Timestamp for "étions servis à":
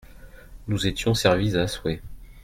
0.87-1.67